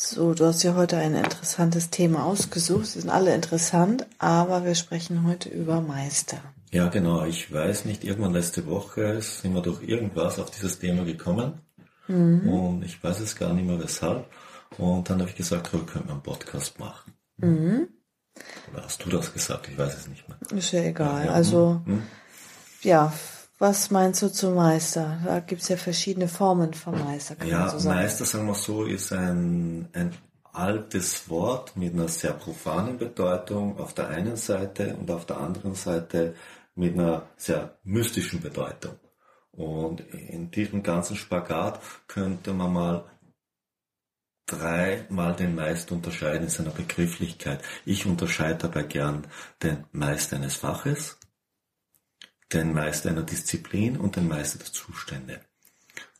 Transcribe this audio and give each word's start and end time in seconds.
So, 0.00 0.32
du 0.32 0.46
hast 0.46 0.62
ja 0.62 0.76
heute 0.76 0.96
ein 0.96 1.16
interessantes 1.16 1.90
Thema 1.90 2.24
ausgesucht. 2.24 2.86
Sie 2.86 3.00
sind 3.00 3.10
alle 3.10 3.34
interessant, 3.34 4.06
aber 4.20 4.64
wir 4.64 4.76
sprechen 4.76 5.26
heute 5.26 5.48
über 5.48 5.80
Meister. 5.80 6.38
Ja, 6.70 6.86
genau. 6.86 7.24
Ich 7.24 7.52
weiß 7.52 7.84
nicht, 7.84 8.04
irgendwann 8.04 8.32
letzte 8.32 8.64
Woche 8.66 9.20
sind 9.20 9.54
wir 9.54 9.60
durch 9.60 9.82
irgendwas 9.82 10.38
auf 10.38 10.52
dieses 10.52 10.78
Thema 10.78 11.02
gekommen. 11.02 11.62
Mhm. 12.06 12.48
Und 12.48 12.84
ich 12.84 13.02
weiß 13.02 13.18
es 13.18 13.34
gar 13.34 13.52
nicht 13.52 13.66
mehr 13.66 13.82
weshalb. 13.82 14.26
Und 14.76 15.10
dann 15.10 15.18
habe 15.18 15.30
ich 15.30 15.36
gesagt, 15.36 15.72
wir 15.72 15.84
könnten 15.84 16.10
einen 16.10 16.22
Podcast 16.22 16.78
machen. 16.78 17.14
Mhm. 17.38 17.88
Oder 18.72 18.84
hast 18.84 19.04
du 19.04 19.10
das 19.10 19.32
gesagt? 19.32 19.66
Ich 19.66 19.76
weiß 19.76 19.98
es 19.98 20.06
nicht 20.06 20.28
mehr. 20.28 20.38
Ist 20.56 20.70
ja 20.70 20.82
egal. 20.82 21.24
Ja, 21.24 21.26
ja. 21.26 21.32
Also, 21.32 21.82
mhm. 21.84 22.04
ja, 22.82 23.12
was 23.58 23.90
meinst 23.90 24.22
du 24.22 24.28
zu 24.28 24.50
Meister? 24.50 25.18
Da 25.24 25.40
gibt 25.40 25.62
es 25.62 25.68
ja 25.68 25.76
verschiedene 25.76 26.28
Formen 26.28 26.74
von 26.74 26.98
Meister. 26.98 27.36
Ja, 27.44 27.68
so 27.68 27.88
Meister, 27.88 28.24
sagen 28.24 28.46
wir 28.46 28.54
so, 28.54 28.84
ist 28.84 29.12
ein, 29.12 29.88
ein 29.92 30.12
altes 30.52 31.28
Wort 31.28 31.76
mit 31.76 31.92
einer 31.94 32.08
sehr 32.08 32.32
profanen 32.32 32.98
Bedeutung 32.98 33.78
auf 33.78 33.94
der 33.94 34.08
einen 34.08 34.36
Seite 34.36 34.96
und 34.96 35.10
auf 35.10 35.26
der 35.26 35.38
anderen 35.38 35.74
Seite 35.74 36.34
mit 36.74 36.94
einer 36.94 37.26
sehr 37.36 37.78
mystischen 37.82 38.40
Bedeutung. 38.40 38.94
Und 39.50 40.00
in 40.12 40.50
diesem 40.52 40.84
ganzen 40.84 41.16
Spagat 41.16 41.80
könnte 42.06 42.52
man 42.52 42.72
mal 42.72 43.04
dreimal 44.46 45.34
den 45.34 45.54
Meister 45.54 45.94
unterscheiden 45.94 46.44
in 46.44 46.48
seiner 46.48 46.70
Begrifflichkeit. 46.70 47.62
Ich 47.84 48.06
unterscheide 48.06 48.58
dabei 48.60 48.84
gern 48.84 49.26
den 49.62 49.84
Meister 49.92 50.36
eines 50.36 50.54
Faches, 50.54 51.17
den 52.52 52.72
Meister 52.72 53.10
einer 53.10 53.22
Disziplin 53.22 53.96
und 53.96 54.16
den 54.16 54.28
Meister 54.28 54.58
der 54.58 54.72
Zustände. 54.72 55.40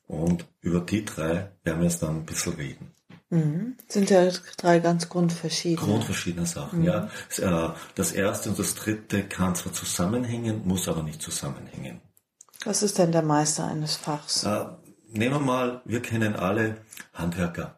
Und 0.07 0.47
über 0.61 0.81
die 0.81 1.05
drei 1.05 1.51
werden 1.65 1.81
wir 1.81 1.85
jetzt 1.85 2.03
dann 2.03 2.17
ein 2.17 2.27
bisschen 2.27 2.55
reden. 2.55 2.93
Mhm. 3.31 3.77
Sind 3.89 4.09
ja 4.09 4.31
drei 4.57 4.79
ganz 4.79 5.09
grundverschiedene. 5.09 5.87
Grundverschiedene 5.87 6.47
Sachen, 6.47 6.81
mhm. 6.81 6.85
ja. 6.87 7.11
Äh, 7.39 7.75
das 7.95 8.13
erste 8.13 8.51
und 8.51 8.59
das 8.59 8.75
dritte 8.75 9.25
kann 9.25 9.55
zwar 9.55 9.73
zusammenhängen, 9.73 10.67
muss 10.67 10.89
aber 10.89 11.03
nicht 11.03 11.21
zusammenhängen. 11.21 12.01
Was 12.65 12.83
ist 12.83 12.99
denn 12.99 13.13
der 13.13 13.23
Meister 13.23 13.67
eines 13.67 13.97
Fachs? 13.97 14.45
Äh, 14.45 14.67
nehmen 15.09 15.35
wir 15.35 15.41
mal, 15.41 15.83
wir 15.85 16.01
kennen 16.01 16.37
alle 16.37 16.79
Handwerker. 17.13 17.78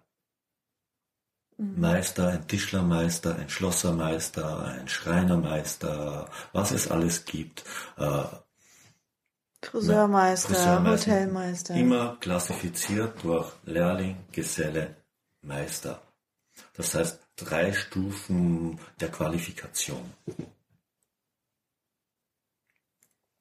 Mhm. 1.60 1.78
Meister, 1.78 2.28
ein 2.28 2.48
Tischlermeister, 2.48 3.36
ein 3.36 3.50
Schlossermeister, 3.50 4.64
ein 4.64 4.88
Schreinermeister, 4.88 6.30
was 6.54 6.70
es 6.70 6.90
alles 6.90 7.26
gibt. 7.26 7.64
Äh, 7.98 8.24
Friseurmeister, 9.62 10.48
Friseurmeister, 10.48 11.12
Hotelmeister. 11.12 11.74
Immer 11.74 12.16
klassifiziert 12.18 13.22
durch 13.22 13.52
Lehrling, 13.64 14.16
Geselle, 14.32 14.96
Meister. 15.42 16.00
Das 16.72 16.94
heißt 16.94 17.20
drei 17.36 17.74
Stufen 17.74 18.80
der 18.98 19.10
Qualifikation. 19.10 20.14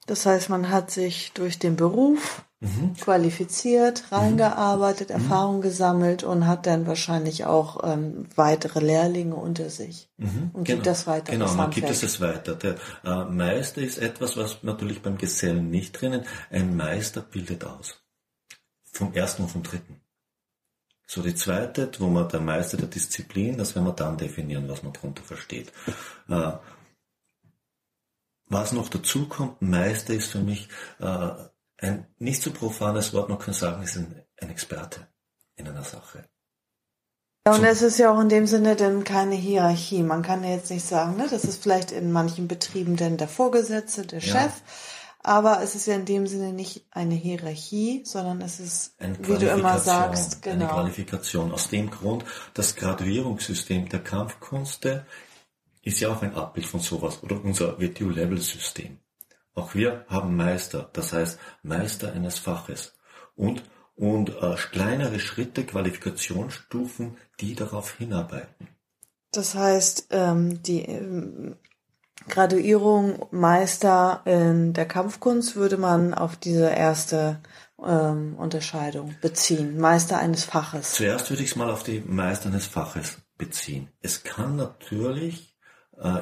Das 0.07 0.25
heißt, 0.25 0.49
man 0.49 0.69
hat 0.69 0.91
sich 0.91 1.31
durch 1.31 1.57
den 1.57 1.77
Beruf 1.77 2.43
mhm. 2.59 2.93
qualifiziert, 2.95 4.03
mhm. 4.09 4.17
reingearbeitet, 4.17 5.09
mhm. 5.09 5.15
Erfahrung 5.15 5.61
gesammelt 5.61 6.23
und 6.23 6.47
hat 6.47 6.65
dann 6.65 6.87
wahrscheinlich 6.87 7.45
auch 7.45 7.83
ähm, 7.83 8.27
weitere 8.35 8.79
Lehrlinge 8.79 9.35
unter 9.35 9.69
sich 9.69 10.09
mhm. 10.17 10.51
und 10.53 10.63
genau. 10.63 10.77
gibt 10.77 10.87
das 10.87 11.07
weiter. 11.07 11.31
Genau, 11.31 11.53
man 11.53 11.71
gibt 11.71 11.89
es 11.89 12.21
weiter. 12.21 12.55
Der 12.55 12.75
äh, 13.03 13.25
Meister 13.25 13.81
ist 13.81 13.97
etwas, 13.97 14.37
was 14.37 14.63
natürlich 14.63 15.01
beim 15.01 15.17
Gesellen 15.17 15.69
nicht 15.69 15.99
drinnen. 15.99 16.25
Ein 16.49 16.75
Meister 16.75 17.21
bildet 17.21 17.63
aus. 17.63 18.01
Vom 18.91 19.13
ersten 19.13 19.43
und 19.43 19.49
vom 19.49 19.63
dritten. 19.63 20.01
So 21.05 21.23
die 21.23 21.33
zweite, 21.33 21.89
wo 21.99 22.07
man 22.07 22.29
der 22.29 22.39
Meister 22.39 22.77
der 22.77 22.87
Disziplin, 22.87 23.57
das 23.57 23.73
werden 23.73 23.85
wir 23.85 23.93
dann 23.93 24.17
definieren, 24.17 24.69
was 24.69 24.83
man 24.83 24.93
darunter 24.93 25.23
versteht. 25.23 25.71
Äh, 26.27 26.51
was 28.45 28.73
noch 28.73 28.89
dazu 28.89 29.27
kommt, 29.27 29.61
Meister 29.61 30.13
ist 30.13 30.31
für 30.31 30.39
mich 30.39 30.69
äh, 30.99 31.29
ein 31.81 32.05
nicht 32.17 32.41
so 32.41 32.51
profanes 32.51 33.13
Wort, 33.13 33.29
man 33.29 33.39
kann 33.39 33.53
sagen, 33.53 33.83
ist 33.83 33.97
ein, 33.97 34.23
ein 34.41 34.49
Experte 34.49 35.07
in 35.55 35.67
einer 35.67 35.83
Sache. 35.83 36.25
Ja, 37.47 37.55
und 37.55 37.63
es 37.63 37.81
ist 37.81 37.97
ja 37.97 38.13
auch 38.13 38.19
in 38.19 38.29
dem 38.29 38.45
Sinne 38.45 38.75
dann 38.75 39.03
keine 39.03 39.35
Hierarchie. 39.35 40.03
Man 40.03 40.21
kann 40.21 40.43
ja 40.43 40.51
jetzt 40.51 40.69
nicht 40.69 40.85
sagen, 40.85 41.17
ne, 41.17 41.27
das 41.29 41.45
ist 41.45 41.63
vielleicht 41.63 41.91
in 41.91 42.11
manchen 42.11 42.47
Betrieben 42.47 42.95
denn 42.95 43.17
der 43.17 43.27
Vorgesetzte, 43.27 44.05
der 44.05 44.19
ja. 44.19 44.33
Chef. 44.33 44.53
Aber 45.21 45.61
es 45.61 45.75
ist 45.75 45.85
ja 45.85 45.95
in 45.95 46.05
dem 46.05 46.27
Sinne 46.27 46.53
nicht 46.53 46.85
eine 46.91 47.15
Hierarchie, 47.15 48.03
sondern 48.05 48.41
es 48.41 48.59
ist, 48.59 48.95
wie 48.99 49.37
du 49.37 49.49
immer 49.49 49.77
sagst, 49.77 50.41
genau. 50.41 50.65
Eine 50.65 50.73
Qualifikation. 50.73 51.51
Aus 51.51 51.69
dem 51.69 51.89
Grund, 51.89 52.23
das 52.53 52.75
Graduierungssystem 52.75 53.89
der 53.89 53.99
Kampfkunste 53.99 55.05
ist 55.81 55.99
ja 55.99 56.09
auch 56.09 56.21
ein 56.21 56.35
Abbild 56.35 56.67
von 56.67 56.79
sowas 56.79 57.21
oder 57.21 57.43
unser 57.43 57.79
WTU-Level-System. 57.79 58.99
Auch 59.59 59.75
wir 59.75 60.05
haben 60.07 60.37
Meister, 60.37 60.89
das 60.93 61.11
heißt 61.11 61.37
Meister 61.63 62.13
eines 62.13 62.39
Faches 62.39 62.93
und, 63.35 63.61
und 63.95 64.29
äh, 64.29 64.55
kleinere 64.71 65.19
Schritte, 65.19 65.65
Qualifikationsstufen, 65.65 67.17
die 67.41 67.55
darauf 67.55 67.97
hinarbeiten. 67.97 68.69
Das 69.33 69.55
heißt, 69.55 70.07
ähm, 70.11 70.63
die 70.63 70.83
ähm, 70.83 71.57
Graduierung 72.29 73.25
Meister 73.31 74.21
in 74.23 74.71
der 74.71 74.85
Kampfkunst 74.85 75.57
würde 75.57 75.75
man 75.75 76.13
auf 76.13 76.37
diese 76.37 76.69
erste 76.69 77.41
ähm, 77.85 78.35
Unterscheidung 78.37 79.13
beziehen. 79.19 79.77
Meister 79.77 80.19
eines 80.19 80.45
Faches. 80.45 80.93
Zuerst 80.93 81.29
würde 81.29 81.43
ich 81.43 81.49
es 81.49 81.55
mal 81.57 81.69
auf 81.69 81.83
die 81.83 81.99
Meister 81.99 82.47
eines 82.47 82.65
Faches 82.65 83.17
beziehen. 83.37 83.89
Es 83.99 84.23
kann 84.23 84.55
natürlich 84.55 85.48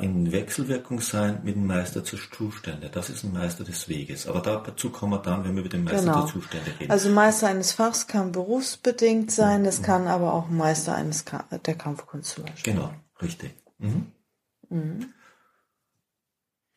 in 0.03 0.31
Wechselwirkung 0.31 1.01
sein 1.01 1.41
mit 1.43 1.55
dem 1.55 1.67
Meister 1.67 2.03
zur 2.03 2.19
Zustände. 2.31 2.89
Das 2.89 3.11
ist 3.11 3.23
ein 3.23 3.31
Meister 3.31 3.63
des 3.63 3.87
Weges. 3.87 4.27
Aber 4.27 4.41
dazu 4.41 4.89
kommen 4.89 5.13
wir 5.13 5.19
dann, 5.19 5.43
wenn 5.43 5.55
wir 5.55 5.61
über 5.61 5.69
den 5.69 5.83
Meister 5.83 6.01
genau. 6.01 6.21
der 6.21 6.33
Zustände 6.33 6.71
reden. 6.79 6.91
Also 6.91 7.09
Meister 7.09 7.47
eines 7.47 7.73
Fachs 7.73 8.07
kann 8.07 8.31
berufsbedingt 8.31 9.31
sein, 9.31 9.63
das 9.63 9.79
mhm. 9.79 9.83
kann 9.83 10.07
aber 10.07 10.33
auch 10.33 10.49
Meister 10.49 10.95
eines 10.95 11.25
Ka 11.25 11.45
der 11.65 11.75
Kampfkunst 11.75 12.31
zum 12.31 12.45
Beispiel. 12.45 12.73
Genau, 12.73 12.91
richtig. 13.21 13.53
Mhm. 13.77 14.11
Mhm. 14.69 15.13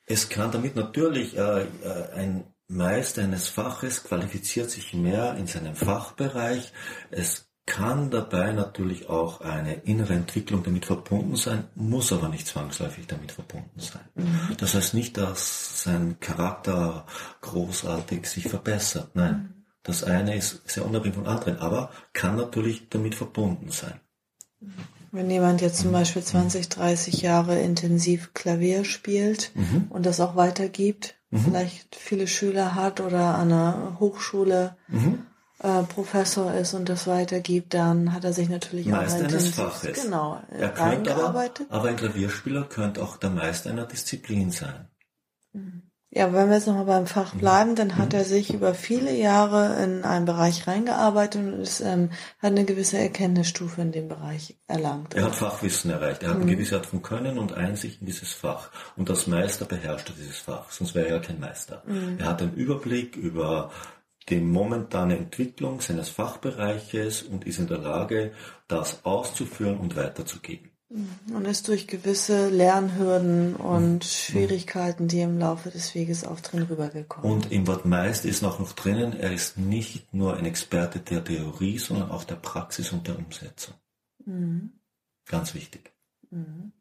Es 0.04 0.28
kann 0.28 0.50
damit 0.52 0.76
natürlich 0.76 1.38
äh, 1.38 1.62
äh, 1.62 1.66
ein 2.14 2.44
Meister 2.68 3.22
eines 3.22 3.48
Faches 3.48 4.04
qualifiziert 4.04 4.70
sich 4.70 4.94
mehr 4.94 5.36
in 5.36 5.46
seinem 5.46 5.74
Fachbereich. 5.74 6.72
Es 7.10 7.49
kann 7.70 8.10
dabei 8.10 8.52
natürlich 8.52 9.08
auch 9.08 9.42
eine 9.42 9.74
innere 9.74 10.14
Entwicklung 10.14 10.64
damit 10.64 10.86
verbunden 10.86 11.36
sein, 11.36 11.68
muss 11.76 12.12
aber 12.12 12.28
nicht 12.28 12.48
zwangsläufig 12.48 13.06
damit 13.06 13.30
verbunden 13.30 13.78
sein. 13.78 14.02
Mhm. 14.16 14.56
Das 14.58 14.74
heißt 14.74 14.92
nicht, 14.92 15.16
dass 15.16 15.84
sein 15.84 16.18
Charakter 16.18 17.06
großartig 17.42 18.26
sich 18.26 18.48
verbessert. 18.48 19.10
Nein, 19.14 19.34
mhm. 19.34 19.64
das 19.84 20.02
eine 20.02 20.36
ist 20.36 20.68
sehr 20.68 20.84
unabhängig 20.84 21.14
vom 21.14 21.28
anderen, 21.28 21.58
aber 21.58 21.90
kann 22.12 22.36
natürlich 22.36 22.88
damit 22.88 23.14
verbunden 23.14 23.70
sein. 23.70 24.00
Wenn 25.12 25.30
jemand 25.30 25.60
jetzt 25.60 25.78
zum. 25.78 25.92
Beispiel 25.92 26.24
20, 26.24 26.68
30 26.68 27.22
Jahre 27.22 27.60
intensiv 27.60 28.34
Klavier 28.34 28.84
spielt 28.84 29.52
mhm. 29.54 29.86
und 29.90 30.06
das 30.06 30.18
auch 30.20 30.34
weitergibt, 30.34 31.20
mhm. 31.30 31.38
vielleicht 31.38 31.94
viele 31.94 32.26
Schüler 32.26 32.74
hat 32.74 33.00
oder 33.00 33.36
an 33.36 33.52
einer 33.52 33.96
Hochschule 34.00 34.76
mhm 34.88 35.26
äh, 35.62 35.82
Professor 35.82 36.52
ist 36.54 36.74
und 36.74 36.88
das 36.88 37.06
weitergibt, 37.06 37.74
dann 37.74 38.12
hat 38.12 38.24
er 38.24 38.32
sich 38.32 38.48
natürlich 38.48 38.86
Meister 38.86 39.20
auch 39.20 39.28
eines 39.28 39.48
Faches. 39.48 40.04
Genau, 40.04 40.40
er 40.50 40.70
könnte 40.70 41.14
aber, 41.14 41.50
aber 41.68 41.88
ein 41.88 41.96
Klavierspieler 41.96 42.64
könnte 42.64 43.02
auch 43.02 43.16
der 43.16 43.30
Meister 43.30 43.70
einer 43.70 43.86
Disziplin 43.86 44.50
sein. 44.50 44.88
Mhm. 45.52 45.82
Ja, 46.12 46.32
wenn 46.32 46.48
wir 46.48 46.56
jetzt 46.56 46.66
nochmal 46.66 46.86
beim 46.86 47.06
Fach 47.06 47.36
bleiben, 47.36 47.76
dann 47.76 47.96
hat 47.96 48.12
mhm. 48.12 48.18
er 48.18 48.24
sich 48.24 48.52
über 48.52 48.74
viele 48.74 49.14
Jahre 49.14 49.80
in 49.80 50.02
einen 50.02 50.24
Bereich 50.24 50.66
reingearbeitet 50.66 51.40
und 51.40 51.60
ist, 51.60 51.80
ähm, 51.80 52.10
hat 52.40 52.50
eine 52.50 52.64
gewisse 52.64 52.98
Erkenntnisstufe 52.98 53.80
in 53.80 53.92
dem 53.92 54.08
Bereich 54.08 54.58
erlangt. 54.66 55.14
Er 55.14 55.26
hat 55.26 55.36
Fachwissen 55.36 55.92
erreicht. 55.92 56.24
Er 56.24 56.30
hat 56.30 56.38
mhm. 56.38 56.42
eine 56.42 56.52
gewisse 56.52 56.76
Art 56.76 56.86
von 56.86 57.02
Können 57.02 57.38
und 57.38 57.52
Einsicht 57.52 58.00
in 58.00 58.06
dieses 58.06 58.32
Fach. 58.32 58.70
Und 58.96 59.08
als 59.08 59.28
Meister 59.28 59.66
beherrscht 59.66 60.08
er 60.08 60.16
dieses 60.16 60.38
Fach, 60.38 60.68
sonst 60.72 60.96
wäre 60.96 61.06
er 61.06 61.20
kein 61.20 61.38
Meister. 61.38 61.84
Mhm. 61.86 62.16
Er 62.18 62.26
hat 62.26 62.42
einen 62.42 62.54
Überblick 62.54 63.14
über 63.14 63.70
die 64.28 64.40
momentane 64.40 65.16
Entwicklung 65.16 65.80
seines 65.80 66.08
Fachbereiches 66.10 67.22
und 67.22 67.46
ist 67.46 67.58
in 67.58 67.66
der 67.66 67.78
Lage, 67.78 68.32
das 68.68 69.04
auszuführen 69.04 69.78
und 69.78 69.96
weiterzugeben. 69.96 70.70
Mhm. 70.90 71.36
Und 71.36 71.44
ist 71.46 71.68
durch 71.68 71.86
gewisse 71.86 72.48
Lernhürden 72.48 73.54
und 73.54 73.98
mhm. 73.98 74.02
Schwierigkeiten, 74.02 75.06
die 75.06 75.20
im 75.20 75.38
Laufe 75.38 75.70
des 75.70 75.94
Weges 75.94 76.24
auftreten, 76.24 76.64
rübergekommen. 76.64 77.30
Und 77.30 77.52
im 77.52 77.66
Wort 77.68 77.84
meist 77.84 78.24
ist 78.24 78.42
noch 78.42 78.58
noch 78.58 78.72
drinnen, 78.72 79.18
er 79.18 79.32
ist 79.32 79.56
nicht 79.56 80.12
nur 80.12 80.36
ein 80.36 80.46
Experte 80.46 80.98
der 80.98 81.22
Theorie, 81.22 81.78
sondern 81.78 82.10
auch 82.10 82.24
der 82.24 82.34
Praxis 82.34 82.92
und 82.92 83.06
der 83.06 83.18
Umsetzung. 83.18 83.74
Mhm. 84.24 84.72
Ganz 85.26 85.54
wichtig. 85.54 85.92
Mhm. 86.30 86.72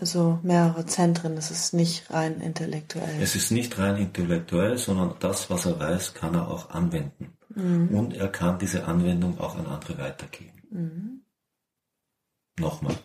Also 0.00 0.40
mehrere 0.42 0.86
Zentren, 0.86 1.36
es 1.36 1.50
ist 1.50 1.72
nicht 1.74 2.10
rein 2.12 2.40
intellektuell. 2.40 3.22
Es 3.22 3.36
ist 3.36 3.50
nicht 3.50 3.78
rein 3.78 3.96
intellektuell, 3.96 4.76
sondern 4.78 5.14
das, 5.20 5.50
was 5.50 5.66
er 5.66 5.78
weiß, 5.78 6.14
kann 6.14 6.34
er 6.34 6.48
auch 6.48 6.70
anwenden. 6.70 7.36
Mhm. 7.54 7.88
Und 7.88 8.14
er 8.14 8.28
kann 8.28 8.58
diese 8.58 8.84
Anwendung 8.86 9.38
auch 9.38 9.56
an 9.56 9.66
andere 9.66 9.98
weitergeben. 9.98 10.62
Mhm. 10.70 11.20
Nochmal 12.58 12.96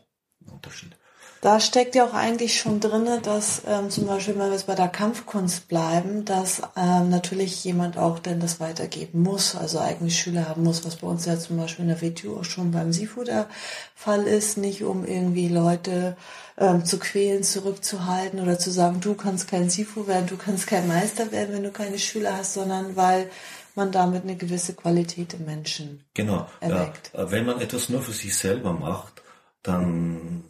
ein 0.41 0.50
Unterschied. 0.50 0.99
Da 1.41 1.62
steckt 1.62 1.95
ja 1.95 2.06
auch 2.06 2.13
eigentlich 2.13 2.59
schon 2.59 2.81
drinne, 2.81 3.21
dass 3.21 3.62
ähm, 3.65 3.89
zum 3.89 4.07
Beispiel, 4.07 4.38
wenn 4.38 4.47
wir 4.47 4.51
jetzt 4.51 4.68
bei 4.68 4.75
der 4.75 4.89
Kampfkunst 4.89 5.69
bleiben, 5.69 6.25
dass 6.25 6.62
ähm, 6.75 7.09
natürlich 7.09 7.63
jemand 7.63 7.97
auch 7.97 8.19
denn 8.19 8.41
das 8.41 8.59
weitergeben 8.59 9.21
muss, 9.21 9.56
also 9.56 9.80
eigene 9.80 10.12
Schüler 10.12 10.50
haben 10.50 10.63
muss, 10.63 10.83
was 10.86 10.97
bei 10.97 11.07
uns 11.07 11.25
ja 11.25 11.39
zum 11.39 11.56
Beispiel 11.57 11.86
in 11.86 11.89
der 11.89 12.01
WTO 12.01 12.44
schon 12.44 12.71
beim 12.71 12.91
SIFU 12.91 13.24
der 13.24 13.47
Fall 13.95 14.24
ist, 14.24 14.57
nicht 14.57 14.83
um 14.83 15.06
irgendwie 15.06 15.47
Leute 15.47 16.18
ähm, 16.57 16.83
zu 16.83 17.00
quälen, 17.00 17.44
zurückzuhalten 17.44 18.42
oder 18.42 18.59
zu 18.59 18.69
sagen, 18.69 19.00
du 19.00 19.13
kannst 19.13 19.47
kein 19.47 19.69
SIFU 19.69 20.07
werden, 20.07 20.27
du 20.27 20.35
kannst 20.35 20.68
kein 20.68 20.89
Meister 20.89 21.31
werden, 21.31 21.56
wenn 21.56 21.63
du 21.63 21.71
keine 21.71 22.00
Schüler 22.00 22.35
hast, 22.35 22.56
sondern 22.56 22.97
weil 22.97 23.30
man 23.75 23.94
damit 23.94 24.24
eine 24.24 24.35
gewisse 24.35 24.74
Qualität 24.74 25.35
im 25.35 25.45
Menschen 25.45 26.03
genau, 26.13 26.47
erweckt. 26.59 27.12
Ja, 27.13 27.31
wenn 27.31 27.45
man 27.45 27.62
etwas 27.62 27.88
nur 27.88 28.01
für 28.01 28.12
sich 28.12 28.35
selber 28.35 28.74
macht, 28.74 29.24
dann 29.63 30.44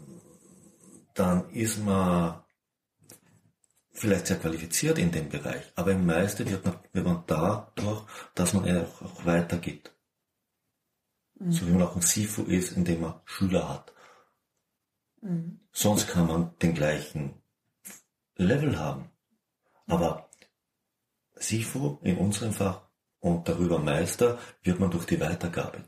dann 1.20 1.50
ist 1.52 1.84
man 1.84 2.42
vielleicht 3.92 4.28
sehr 4.28 4.40
qualifiziert 4.40 4.98
in 4.98 5.12
dem 5.12 5.30
Bereich, 5.30 5.72
aber 5.76 5.92
im 5.92 6.06
meisten 6.06 6.50
wird 6.50 6.64
man, 6.64 6.80
wird 6.94 7.06
man 7.06 7.24
dadurch, 7.28 8.06
dass 8.34 8.54
man 8.54 8.86
auch 8.86 9.26
weitergibt. 9.26 9.92
Mhm. 11.36 11.52
So 11.52 11.68
wie 11.68 11.72
man 11.72 11.84
auch 11.84 11.96
ein 11.96 12.02
SIFU 12.02 12.44
ist, 12.44 12.72
indem 12.72 13.02
man 13.02 13.20
Schüler 13.26 13.68
hat. 13.68 13.94
Mhm. 15.22 15.60
Sonst 15.72 16.08
kann 16.08 16.28
man 16.28 16.58
den 16.60 16.74
gleichen 16.74 17.42
Level 18.36 18.80
haben. 18.80 19.10
Aber 19.88 20.30
SIFU 21.36 21.98
in 22.04 22.18
unserem 22.18 22.54
Fach 22.54 22.88
und 23.20 23.48
darüber 23.50 23.80
Meister 23.80 24.40
wird 24.64 24.80
man 24.80 24.92
durch 24.92 25.06
die 25.06 25.20
Weitergabe. 25.20 25.84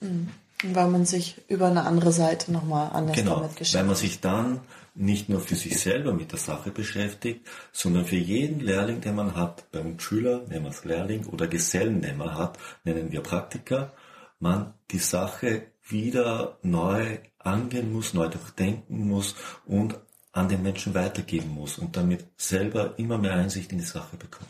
Mhm. 0.00 0.30
Weil 0.62 0.88
man 0.88 1.04
sich 1.04 1.42
über 1.48 1.66
eine 1.66 1.84
andere 1.84 2.12
Seite 2.12 2.50
nochmal 2.50 2.90
anders 2.92 3.16
genau, 3.16 3.36
damit 3.36 3.50
beschäftigt. 3.50 3.74
Weil 3.74 3.84
man 3.84 3.96
sich 3.96 4.20
dann 4.20 4.60
nicht 4.94 5.28
nur 5.28 5.40
für 5.40 5.54
sich 5.54 5.78
selber 5.78 6.14
mit 6.14 6.32
der 6.32 6.38
Sache 6.38 6.70
beschäftigt, 6.70 7.46
sondern 7.72 8.06
für 8.06 8.16
jeden 8.16 8.60
Lehrling, 8.60 9.00
den 9.02 9.14
man 9.14 9.36
hat, 9.36 9.70
beim 9.70 9.98
Schüler, 9.98 10.44
nennen 10.48 10.64
wir 10.64 10.70
es 10.70 10.84
Lehrling, 10.84 11.26
oder 11.26 11.46
Gesellen, 11.46 12.00
den 12.00 12.16
man 12.16 12.34
hat, 12.34 12.58
nennen 12.84 13.12
wir 13.12 13.20
Praktiker, 13.20 13.92
man 14.38 14.72
die 14.90 14.98
Sache 14.98 15.66
wieder 15.86 16.58
neu 16.62 17.18
angehen 17.38 17.92
muss, 17.92 18.14
neu 18.14 18.28
durchdenken 18.28 19.06
muss 19.06 19.34
und 19.66 19.98
an 20.32 20.48
den 20.48 20.62
Menschen 20.62 20.94
weitergeben 20.94 21.50
muss 21.50 21.78
und 21.78 21.96
damit 21.96 22.24
selber 22.36 22.98
immer 22.98 23.18
mehr 23.18 23.34
Einsicht 23.34 23.72
in 23.72 23.78
die 23.78 23.84
Sache 23.84 24.16
bekommt 24.16 24.48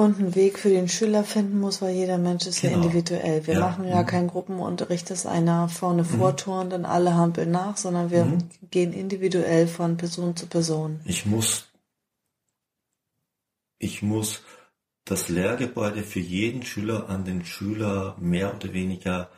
und 0.00 0.18
einen 0.18 0.34
Weg 0.34 0.58
für 0.58 0.70
den 0.70 0.88
Schüler 0.88 1.24
finden 1.24 1.60
muss, 1.60 1.80
weil 1.82 1.94
jeder 1.94 2.18
Mensch 2.18 2.46
ist 2.46 2.60
genau. 2.60 2.78
ja 2.78 2.82
individuell. 2.82 3.46
Wir 3.46 3.54
ja. 3.54 3.60
machen 3.60 3.86
ja 3.86 4.02
mhm. 4.02 4.06
keinen 4.06 4.28
Gruppenunterricht, 4.28 5.10
dass 5.10 5.26
einer 5.26 5.68
vorne 5.68 6.02
mhm. 6.02 6.06
vorturnt 6.06 6.72
und 6.72 6.84
alle 6.84 7.14
hampeln 7.14 7.50
nach, 7.50 7.76
sondern 7.76 8.10
wir 8.10 8.24
mhm. 8.24 8.50
gehen 8.70 8.92
individuell 8.92 9.66
von 9.66 9.96
Person 9.96 10.36
zu 10.36 10.46
Person. 10.46 11.00
Ich 11.04 11.26
muss, 11.26 11.68
ich 13.78 14.02
muss 14.02 14.42
das 15.04 15.28
Lehrgebäude 15.28 16.02
für 16.02 16.20
jeden 16.20 16.62
Schüler 16.62 17.08
an 17.08 17.24
den 17.24 17.44
Schüler 17.44 18.16
mehr 18.18 18.54
oder 18.54 18.72
weniger 18.72 19.30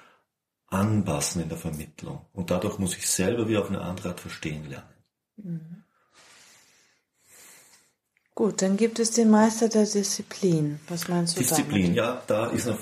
anpassen 0.66 1.42
in 1.42 1.48
der 1.48 1.58
Vermittlung. 1.58 2.26
Und 2.32 2.50
dadurch 2.50 2.78
muss 2.78 2.96
ich 2.96 3.08
selber 3.08 3.48
wieder 3.48 3.60
auf 3.60 3.68
eine 3.68 3.80
andere 3.80 4.10
Art 4.10 4.20
verstehen 4.20 4.68
lernen. 4.68 5.71
Gut, 8.34 8.62
dann 8.62 8.76
gibt 8.76 8.98
es 8.98 9.10
den 9.10 9.30
Meister 9.30 9.68
der 9.68 9.84
Disziplin. 9.84 10.80
Was 10.88 11.08
meinst 11.08 11.36
du 11.36 11.40
Disziplin, 11.40 11.94
damit? 11.94 11.96
ja, 11.96 12.22
da 12.26 12.46
ist 12.46 12.66
noch, 12.66 12.78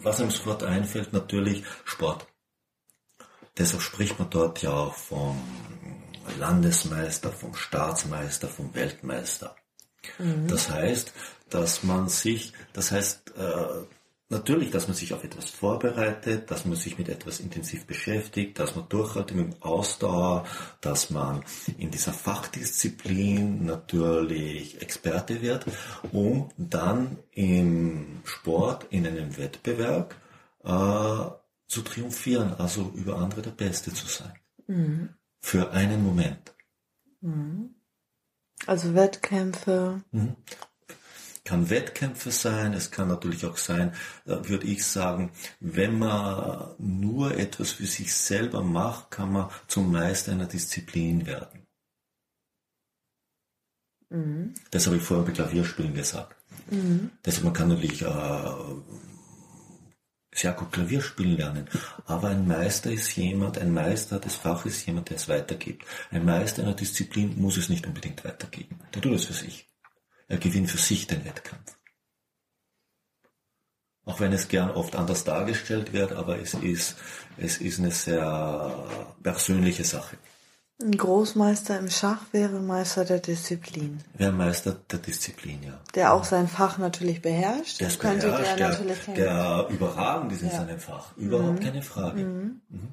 was 0.00 0.20
einem 0.20 0.30
sofort 0.30 0.62
einfällt, 0.62 1.12
natürlich 1.12 1.62
Sport. 1.84 2.26
Deshalb 3.58 3.82
spricht 3.82 4.18
man 4.18 4.30
dort 4.30 4.62
ja 4.62 4.72
auch 4.72 4.94
vom 4.94 5.40
Landesmeister, 6.38 7.30
vom 7.30 7.54
Staatsmeister, 7.54 8.48
vom 8.48 8.74
Weltmeister. 8.74 9.54
Mhm. 10.18 10.48
Das 10.48 10.70
heißt, 10.70 11.12
dass 11.50 11.82
man 11.82 12.08
sich, 12.08 12.52
das 12.72 12.90
heißt, 12.90 13.34
äh, 13.36 13.84
Natürlich, 14.34 14.72
dass 14.72 14.88
man 14.88 14.96
sich 14.96 15.14
auf 15.14 15.22
etwas 15.22 15.48
vorbereitet, 15.48 16.50
dass 16.50 16.64
man 16.64 16.74
sich 16.76 16.98
mit 16.98 17.08
etwas 17.08 17.38
intensiv 17.38 17.86
beschäftigt, 17.86 18.58
dass 18.58 18.74
man 18.74 18.88
durchhaltet 18.88 19.36
mit 19.36 19.62
Ausdauer, 19.62 20.44
dass 20.80 21.10
man 21.10 21.44
in 21.78 21.92
dieser 21.92 22.12
Fachdisziplin 22.12 23.64
natürlich 23.64 24.82
Experte 24.82 25.40
wird, 25.40 25.66
um 26.10 26.50
dann 26.56 27.18
im 27.30 28.22
Sport, 28.24 28.88
in 28.90 29.06
einem 29.06 29.36
Wettbewerb 29.36 30.16
äh, 30.64 31.30
zu 31.68 31.82
triumphieren, 31.82 32.54
also 32.54 32.90
über 32.96 33.18
andere 33.18 33.40
der 33.40 33.52
Beste 33.52 33.92
zu 33.92 34.08
sein. 34.08 34.32
Mhm. 34.66 35.10
Für 35.38 35.70
einen 35.70 36.02
Moment. 36.02 36.56
Mhm. 37.20 37.76
Also 38.66 38.96
Wettkämpfe. 38.96 40.02
Mhm 40.10 40.34
kann 41.44 41.68
Wettkämpfe 41.70 42.30
sein, 42.30 42.72
es 42.72 42.90
kann 42.90 43.08
natürlich 43.08 43.44
auch 43.44 43.58
sein, 43.58 43.92
äh, 44.24 44.36
würde 44.48 44.66
ich 44.66 44.84
sagen, 44.84 45.30
wenn 45.60 45.98
man 45.98 46.74
nur 46.78 47.36
etwas 47.36 47.72
für 47.72 47.86
sich 47.86 48.14
selber 48.14 48.62
macht, 48.62 49.10
kann 49.10 49.32
man 49.32 49.50
zum 49.68 49.92
Meister 49.92 50.32
einer 50.32 50.46
Disziplin 50.46 51.26
werden. 51.26 51.66
Mhm. 54.10 54.54
Das 54.70 54.86
habe 54.86 54.96
ich 54.96 55.02
vorher 55.02 55.26
bei 55.26 55.32
Klavierspielen 55.32 55.94
gesagt. 55.94 56.36
Mhm. 56.70 57.10
Deshalb 57.24 57.44
man 57.44 57.52
kann 57.52 57.68
natürlich 57.68 58.02
äh, 58.02 58.54
sehr 60.34 60.52
gut 60.52 60.72
Klavier 60.72 61.00
spielen 61.00 61.36
lernen. 61.36 61.68
Aber 62.06 62.28
ein 62.28 62.46
Meister 62.46 62.90
ist 62.90 63.14
jemand, 63.16 63.58
ein 63.58 63.72
Meister 63.72 64.18
des 64.18 64.34
Faches 64.36 64.78
ist 64.78 64.86
jemand, 64.86 65.10
der 65.10 65.16
es 65.16 65.28
weitergibt. 65.28 65.84
Ein 66.10 66.24
Meister 66.24 66.62
einer 66.62 66.74
Disziplin 66.74 67.40
muss 67.40 67.56
es 67.56 67.68
nicht 67.68 67.86
unbedingt 67.86 68.24
weitergeben. 68.24 68.80
Der 68.94 69.02
tut 69.02 69.12
es 69.12 69.26
für 69.26 69.32
sich. 69.32 69.68
Er 70.28 70.38
gewinnt 70.38 70.70
für 70.70 70.78
sich 70.78 71.06
den 71.06 71.24
Wettkampf. 71.24 71.76
Auch 74.06 74.20
wenn 74.20 74.32
es 74.32 74.48
gern 74.48 74.70
oft 74.70 74.96
anders 74.96 75.24
dargestellt 75.24 75.92
wird, 75.92 76.12
aber 76.12 76.38
es 76.38 76.54
ist, 76.54 76.96
es 77.38 77.58
ist 77.58 77.78
eine 77.78 77.90
sehr 77.90 78.84
persönliche 79.22 79.84
Sache. 79.84 80.16
Ein 80.82 80.96
Großmeister 80.96 81.78
im 81.78 81.88
Schach 81.88 82.22
wäre 82.32 82.60
Meister 82.60 83.04
der 83.04 83.20
Disziplin. 83.20 84.00
Wäre 84.14 84.32
Meister 84.32 84.76
der 84.90 84.98
Disziplin, 84.98 85.62
ja. 85.62 85.80
Der 85.94 86.12
auch 86.12 86.24
sein 86.24 86.48
Fach 86.48 86.78
natürlich 86.78 87.22
beherrscht. 87.22 87.80
Das 87.80 87.98
könnte 87.98 88.26
beherrscht, 88.26 88.58
der, 88.58 88.68
natürlich 88.70 88.98
der, 89.06 89.14
der 89.14 89.66
überragend 89.70 90.32
ist 90.32 90.42
in 90.42 90.48
ja. 90.48 90.56
seinem 90.56 90.80
Fach. 90.80 91.16
Überhaupt 91.16 91.60
mhm. 91.60 91.64
keine 91.64 91.82
Frage. 91.82 92.24
Mhm. 92.24 92.60
Mhm. 92.68 92.88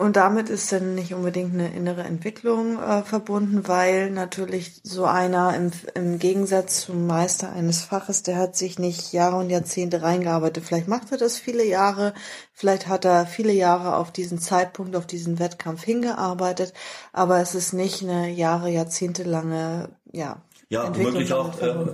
Und 0.00 0.16
damit 0.16 0.48
ist 0.48 0.72
dann 0.72 0.94
nicht 0.94 1.12
unbedingt 1.12 1.52
eine 1.52 1.74
innere 1.74 2.04
Entwicklung 2.04 2.82
äh, 2.82 3.02
verbunden, 3.02 3.68
weil 3.68 4.10
natürlich 4.10 4.80
so 4.82 5.04
einer 5.04 5.54
im, 5.54 5.72
im 5.94 6.18
Gegensatz 6.18 6.86
zum 6.86 7.06
Meister 7.06 7.52
eines 7.52 7.82
Faches, 7.82 8.22
der 8.22 8.38
hat 8.38 8.56
sich 8.56 8.78
nicht 8.78 9.12
Jahre 9.12 9.36
und 9.36 9.50
Jahrzehnte 9.50 10.00
reingearbeitet. 10.00 10.64
Vielleicht 10.64 10.88
macht 10.88 11.12
er 11.12 11.18
das 11.18 11.36
viele 11.36 11.66
Jahre, 11.66 12.14
vielleicht 12.54 12.88
hat 12.88 13.04
er 13.04 13.26
viele 13.26 13.52
Jahre 13.52 13.94
auf 13.96 14.10
diesen 14.10 14.38
Zeitpunkt, 14.38 14.96
auf 14.96 15.06
diesen 15.06 15.38
Wettkampf 15.38 15.84
hingearbeitet, 15.84 16.72
aber 17.12 17.40
es 17.40 17.54
ist 17.54 17.74
nicht 17.74 18.02
eine 18.02 18.30
Jahre, 18.30 18.70
Jahrzehnte 18.70 19.24
lange, 19.24 19.90
ja, 20.10 20.40
ja, 20.70 20.96
womöglich 20.96 21.32
auch, 21.32 21.60
äh, 21.60 21.84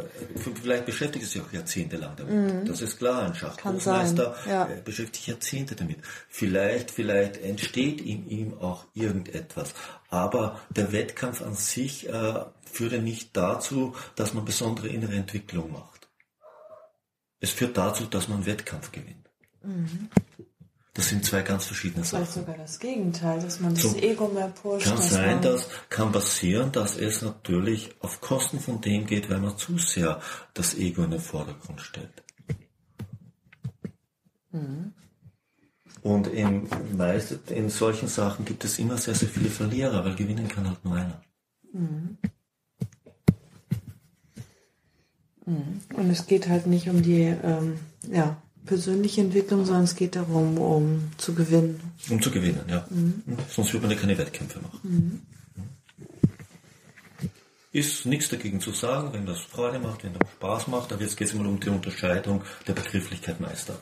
vielleicht 0.62 0.85
beschäftigt 0.85 1.25
es 1.25 1.30
sich 1.33 1.40
auch 1.40 1.50
jahrzehntelang 1.50 2.14
damit. 2.14 2.35
Mhm. 2.35 2.66
Das 2.66 2.83
ist 2.83 2.99
klar, 2.99 3.23
ein 3.23 3.35
Schachgroßmeister 3.35 4.37
ja. 4.47 4.68
Äh, 4.68 4.83
beschäftigt 4.85 5.16
sich 5.16 5.26
Jahrzehnte 5.28 5.75
damit. 5.75 5.97
Vielleicht, 6.28 6.90
vielleicht 6.90 7.38
entsteht 7.38 8.02
in 8.02 8.28
ihm 8.28 8.59
auch 8.61 8.85
irgendetwas. 8.92 9.73
Aber 10.11 10.61
der 10.68 10.92
Wettkampf 10.92 11.40
an 11.40 11.54
sich 11.54 12.06
äh, 12.06 12.45
führt 12.71 13.02
nicht 13.02 13.35
dazu, 13.35 13.97
dass 14.14 14.35
man 14.35 14.45
besondere 14.45 14.88
innere 14.88 15.14
Entwicklung 15.14 15.73
macht. 15.73 16.09
Es 17.40 17.52
führt 17.52 17.78
dazu, 17.78 18.04
dass 18.04 18.28
man 18.28 18.45
Wettkampf 18.45 18.92
gewinnt. 18.92 19.30
Mhm. 19.62 20.11
Das 20.96 21.10
sind 21.10 21.26
zwei 21.26 21.42
ganz 21.42 21.66
verschiedene 21.66 22.04
Vielleicht 22.04 22.32
Sachen. 22.32 22.46
sogar 22.46 22.56
das 22.56 22.78
Gegenteil, 22.78 23.38
dass 23.38 23.60
man 23.60 23.74
das 23.74 23.94
Ego 23.96 24.28
mehr 24.28 24.48
pusht. 24.48 24.86
Kann 24.86 25.02
sein, 25.02 25.42
dass 25.42 25.68
kann 25.90 26.10
passieren, 26.10 26.72
dass 26.72 26.96
es 26.96 27.20
natürlich 27.20 27.94
auf 28.00 28.22
Kosten 28.22 28.60
von 28.60 28.80
dem 28.80 29.04
geht, 29.04 29.28
wenn 29.28 29.42
man 29.42 29.58
zu 29.58 29.76
sehr 29.76 30.22
das 30.54 30.74
Ego 30.74 31.02
in 31.02 31.10
den 31.10 31.20
Vordergrund 31.20 31.82
stellt. 31.82 32.22
Und 36.00 36.28
im 36.28 36.66
meist, 36.96 37.50
in 37.50 37.68
solchen 37.68 38.08
Sachen 38.08 38.46
gibt 38.46 38.64
es 38.64 38.78
immer 38.78 38.96
sehr, 38.96 39.14
sehr 39.14 39.28
viele 39.28 39.50
Verlierer, 39.50 40.02
weil 40.02 40.14
gewinnen 40.14 40.48
kann 40.48 40.66
halt 40.66 40.82
nur 40.82 40.94
einer. 40.94 41.20
Und 45.44 46.10
es 46.10 46.26
geht 46.26 46.48
halt 46.48 46.66
nicht 46.66 46.88
um 46.88 47.02
die 47.02 47.24
ähm, 47.24 47.80
ja, 48.10 48.40
persönliche 48.66 49.20
Entwicklung, 49.20 49.64
sondern 49.64 49.85
es 49.85 49.96
geht 49.96 50.16
darum, 50.16 50.58
um 50.58 51.11
zu 51.16 51.35
gewinnen. 51.35 51.80
Um 52.11 52.20
zu 52.20 52.30
gewinnen, 52.30 52.64
ja. 52.68 52.87
Mhm. 52.90 53.23
Sonst 53.49 53.73
würde 53.73 53.87
man 53.87 53.96
ja 53.96 54.00
keine 54.00 54.18
Wettkämpfe 54.18 54.61
machen. 54.61 55.26
Ist 57.73 58.06
nichts 58.06 58.28
dagegen 58.28 58.61
zu 58.61 58.73
sagen, 58.73 59.12
wenn 59.12 59.26
das 59.26 59.40
Freude 59.40 59.78
macht, 59.78 60.04
wenn 60.04 60.14
das 60.14 60.30
Spaß 60.32 60.68
macht, 60.68 60.92
aber 60.92 61.02
jetzt 61.02 61.16
geht 61.16 61.28
es 61.28 61.35
mal 61.35 61.46
um 61.46 61.61
die 61.61 61.68
Unterscheidung 61.68 62.42
der 62.66 62.73
Begrifflichkeit 62.73 63.40
Meister. 63.40 63.78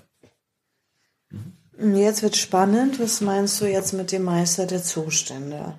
Jetzt 1.78 2.22
wird 2.22 2.36
spannend. 2.36 3.00
Was 3.00 3.20
meinst 3.20 3.60
du 3.60 3.66
jetzt 3.66 3.92
mit 3.92 4.12
dem 4.12 4.24
Meister 4.24 4.66
der 4.66 4.82
Zustände? 4.82 5.78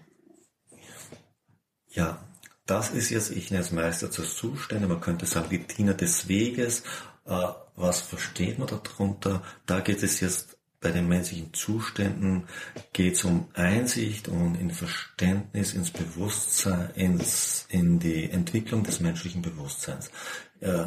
Ja, 1.89 2.19
das 2.65 2.89
ist 2.89 3.09
jetzt, 3.09 3.31
ich 3.31 3.51
nenne 3.51 3.63
es 3.63 3.71
Meister 3.71 4.11
zur 4.11 4.25
Zustände, 4.25 4.87
man 4.87 4.99
könnte 4.99 5.25
sagen, 5.25 5.49
die 5.49 5.59
Diener 5.59 5.93
des 5.93 6.27
Weges. 6.27 6.83
Äh, 7.25 7.47
was 7.75 8.01
versteht 8.01 8.59
man 8.59 8.67
darunter? 8.67 9.41
Da 9.65 9.79
geht 9.79 10.03
es 10.03 10.19
jetzt 10.19 10.57
bei 10.79 10.91
den 10.91 11.07
menschlichen 11.07 11.53
Zuständen, 11.53 12.47
geht 12.93 13.15
es 13.15 13.23
um 13.23 13.47
Einsicht 13.53 14.27
und 14.27 14.55
in 14.55 14.69
Verständnis, 14.69 15.73
ins 15.73 15.89
Bewusstsein, 15.89 16.91
ins, 16.93 17.65
in 17.69 17.99
die 17.99 18.29
Entwicklung 18.29 18.83
des 18.83 18.99
menschlichen 18.99 19.41
Bewusstseins. 19.41 20.11
Äh, 20.59 20.85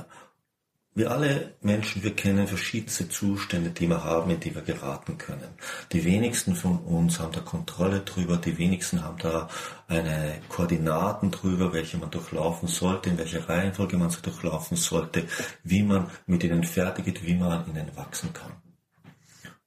wir 0.95 1.11
alle 1.13 1.55
Menschen, 1.61 2.03
wir 2.03 2.17
kennen 2.17 2.49
verschiedenste 2.49 3.09
Zustände, 3.09 3.71
die 3.71 3.87
wir 3.87 4.03
haben, 4.03 4.31
in 4.31 4.41
die 4.41 4.55
wir 4.55 4.63
geraten 4.63 5.17
können. 5.17 5.49
Die 5.93 6.05
wenigsten 6.05 6.57
von 6.57 6.79
uns 6.79 7.21
haben 7.21 7.33
da 7.33 7.41
Kontrolle 7.41 8.01
drüber, 8.01 8.37
die 8.37 8.59
wenigsten 8.59 9.05
haben 9.05 9.19
da 9.19 9.49
eine 9.87 10.41
Koordinaten 10.49 11.31
drüber, 11.31 11.73
welche 11.73 11.99
man 11.99 12.11
durchlaufen 12.11 12.69
sollte, 12.69 13.11
in 13.11 13.19
welcher 13.19 13.49
Reihenfolge 13.49 13.97
man 13.97 14.11
sie 14.11 14.23
durchlaufen 14.23 14.77
sollte, 14.77 15.25
wie 15.63 15.85
man 15.85 16.11
mit 16.27 16.43
ihnen 16.43 16.65
fertig 16.65 17.05
geht, 17.05 17.25
wie 17.25 17.35
man 17.35 17.53
an 17.53 17.69
ihnen 17.69 17.97
wachsen 17.97 18.33
kann. 18.33 18.53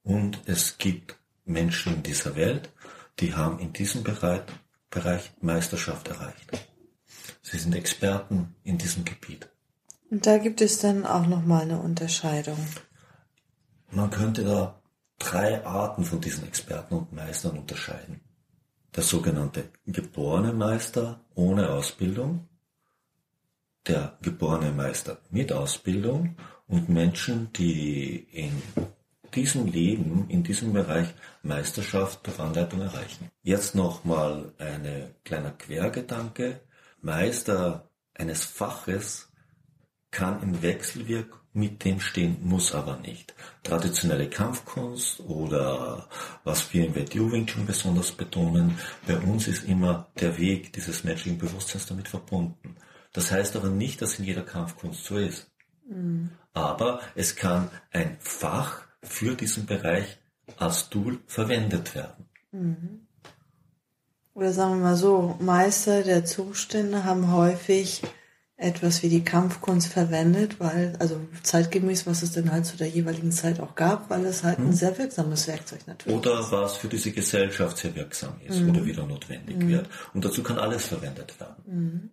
Und 0.03 0.41
es 0.45 0.77
gibt 0.77 1.15
Menschen 1.45 1.95
in 1.95 2.03
dieser 2.03 2.35
Welt, 2.35 2.69
die 3.19 3.33
haben 3.35 3.59
in 3.59 3.71
diesem 3.71 4.03
Bereich, 4.03 4.41
Bereich 4.89 5.31
Meisterschaft 5.39 6.09
erreicht. 6.09 6.67
Sie 7.41 7.57
sind 7.57 7.73
Experten 7.75 8.55
in 8.63 8.77
diesem 8.77 9.05
Gebiet. 9.05 9.49
Und 10.11 10.27
da 10.27 10.37
gibt 10.37 10.59
es 10.59 10.77
dann 10.77 11.05
auch 11.05 11.25
nochmal 11.25 11.61
eine 11.61 11.79
Unterscheidung. 11.79 12.59
Man 13.91 14.09
könnte 14.09 14.43
da 14.43 14.81
drei 15.17 15.65
Arten 15.65 16.03
von 16.03 16.19
diesen 16.19 16.45
Experten 16.45 16.95
und 16.95 17.13
Meistern 17.13 17.57
unterscheiden. 17.57 18.19
Der 18.93 19.03
sogenannte 19.03 19.69
geborene 19.85 20.51
Meister 20.51 21.21
ohne 21.33 21.69
Ausbildung, 21.69 22.49
der 23.87 24.17
geborene 24.21 24.73
Meister 24.73 25.17
mit 25.29 25.53
Ausbildung 25.53 26.35
und 26.67 26.89
Menschen, 26.89 27.53
die 27.53 28.27
in 28.33 28.61
diesem 29.33 29.65
Leben, 29.65 30.25
in 30.27 30.43
diesem 30.43 30.73
Bereich 30.73 31.07
Meisterschaft 31.41 32.27
durch 32.27 32.37
Anleitung 32.37 32.81
erreichen. 32.81 33.31
Jetzt 33.43 33.75
nochmal 33.75 34.51
ein 34.57 35.15
kleiner 35.23 35.51
Quergedanke. 35.51 36.59
Meister 36.99 37.89
eines 38.13 38.43
Faches 38.43 39.30
kann 40.11 40.41
in 40.43 40.61
Wechselwirkung 40.61 41.39
mit 41.53 41.83
dem 41.83 41.99
stehen, 41.99 42.37
muss 42.41 42.73
aber 42.73 42.97
nicht. 42.97 43.33
Traditionelle 43.63 44.29
Kampfkunst 44.29 45.19
oder 45.21 46.07
was 46.43 46.73
wir 46.73 46.85
im 46.85 46.95
WTU 46.95 47.31
Wing 47.31 47.45
Chun 47.45 47.65
besonders 47.65 48.11
betonen, 48.11 48.77
bei 49.05 49.17
uns 49.17 49.47
ist 49.47 49.65
immer 49.65 50.07
der 50.19 50.37
Weg 50.37 50.71
dieses 50.73 51.03
menschlichen 51.03 51.37
Bewusstseins 51.37 51.87
damit 51.87 52.07
verbunden. 52.07 52.77
Das 53.13 53.31
heißt 53.31 53.55
aber 53.57 53.69
nicht, 53.69 54.01
dass 54.01 54.19
in 54.19 54.25
jeder 54.25 54.43
Kampfkunst 54.43 55.03
so 55.03 55.17
ist. 55.17 55.51
Aber 56.53 57.01
es 57.15 57.35
kann 57.35 57.69
ein 57.91 58.17
Fach 58.19 58.83
für 59.03 59.35
diesen 59.35 59.65
Bereich 59.65 60.19
als 60.57 60.89
Tool 60.89 61.19
verwendet 61.27 61.95
werden. 61.95 62.27
Oder 64.33 64.53
sagen 64.53 64.75
wir 64.75 64.83
mal 64.83 64.95
so, 64.95 65.35
Meister 65.39 66.03
der 66.03 66.23
Zustände 66.23 67.03
haben 67.03 67.33
häufig 67.33 68.01
etwas 68.61 69.01
wie 69.01 69.09
die 69.09 69.23
Kampfkunst 69.23 69.91
verwendet, 69.91 70.59
weil, 70.59 70.95
also 70.99 71.19
zeitgemäß, 71.43 72.05
was 72.05 72.21
es 72.21 72.31
denn 72.31 72.51
halt 72.51 72.65
zu 72.65 72.77
der 72.77 72.87
jeweiligen 72.87 73.31
Zeit 73.31 73.59
auch 73.59 73.75
gab, 73.75 74.09
weil 74.09 74.25
es 74.25 74.43
halt 74.43 74.59
ein 74.59 74.73
sehr 74.73 74.97
wirksames 74.97 75.47
Werkzeug 75.47 75.79
natürlich 75.87 76.15
ist. 76.15 76.27
Oder 76.27 76.51
was 76.51 76.77
für 76.77 76.87
diese 76.87 77.11
Gesellschaft 77.11 77.77
sehr 77.77 77.95
wirksam 77.95 78.33
ist 78.47 78.61
oder 78.61 78.85
wieder 78.85 79.05
notwendig 79.05 79.67
wird. 79.67 79.89
Und 80.13 80.23
dazu 80.23 80.43
kann 80.43 80.59
alles 80.59 80.85
verwendet 80.85 81.39
werden. 81.39 82.11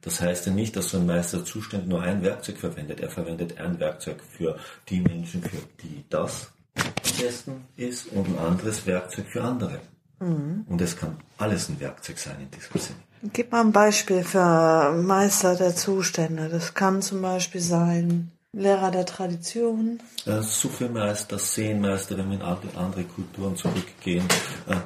Das 0.00 0.20
heißt 0.20 0.46
ja 0.46 0.52
nicht, 0.52 0.76
dass 0.76 0.90
so 0.90 0.98
ein 0.98 1.06
Meisterzustand 1.06 1.88
nur 1.88 2.02
ein 2.02 2.22
Werkzeug 2.22 2.58
verwendet. 2.58 3.00
Er 3.00 3.10
verwendet 3.10 3.58
ein 3.58 3.78
Werkzeug 3.80 4.18
für 4.22 4.58
die 4.88 5.00
Menschen, 5.00 5.42
für 5.42 5.62
die 5.82 6.04
das 6.10 6.52
am 6.76 7.22
besten 7.22 7.64
ist 7.76 8.06
und 8.12 8.28
ein 8.28 8.38
anderes 8.38 8.86
Werkzeug 8.86 9.26
für 9.26 9.42
andere. 9.42 9.80
Und 10.18 10.80
es 10.80 10.96
kann 10.96 11.16
alles 11.38 11.68
ein 11.68 11.78
Werkzeug 11.78 12.18
sein 12.18 12.40
in 12.40 12.50
diesem 12.50 12.80
Sinne. 12.80 13.05
Gib 13.22 13.52
mal 13.52 13.62
ein 13.62 13.72
Beispiel 13.72 14.22
für 14.22 14.92
Meister 14.92 15.56
der 15.56 15.74
Zustände. 15.74 16.48
Das 16.48 16.74
kann 16.74 17.02
zum 17.02 17.22
Beispiel 17.22 17.60
sein 17.60 18.30
Lehrer 18.52 18.90
der 18.90 19.06
Tradition. 19.06 20.00
Äh, 20.24 20.42
Sufi-Meister, 20.42 21.38
Seenmeister, 21.38 22.16
wenn 22.18 22.30
wir 22.30 22.36
in 22.36 22.76
andere 22.76 23.04
Kulturen 23.04 23.56
zurückgehen. 23.56 24.26
Äh, 24.68 24.76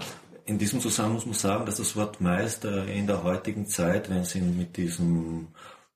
In 0.47 0.59
diesem 0.59 0.81
Zusammenhang 0.81 1.15
muss 1.15 1.27
man 1.27 1.35
sagen, 1.35 1.67
dass 1.67 1.77
das 1.77 1.95
Wort 1.95 2.21
Meister 2.21 2.87
in 2.87 3.07
der 3.07 3.23
heutigen 3.23 3.67
Zeit, 3.67 4.11
wenn 4.11 4.25
Sie 4.25 4.41
mit 4.41 4.77
diesem, 4.77 5.49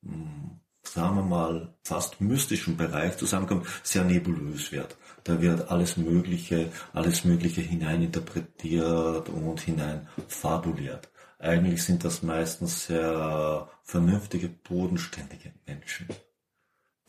mh, 0.02 0.60
sagen 0.84 1.16
wir 1.16 1.22
mal, 1.24 1.74
fast 1.82 2.20
mystischen 2.20 2.76
Bereich 2.76 3.16
zusammenkommen, 3.16 3.66
sehr 3.82 4.04
nebulös 4.04 4.70
wird. 4.70 4.96
Da 5.24 5.40
wird 5.40 5.70
alles 5.70 5.96
Mögliche, 5.96 6.70
alles 6.92 7.24
Mögliche 7.24 7.62
hineininterpretiert 7.62 9.28
und 9.28 9.60
hineinfabuliert. 9.60 11.08
Eigentlich 11.44 11.82
sind 11.84 12.04
das 12.04 12.22
meistens 12.22 12.86
sehr 12.86 13.68
vernünftige, 13.82 14.48
bodenständige 14.48 15.52
Menschen, 15.66 16.08